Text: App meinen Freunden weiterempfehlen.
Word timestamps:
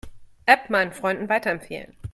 App 0.47 0.71
meinen 0.71 0.93
Freunden 0.93 1.29
weiterempfehlen. 1.29 1.95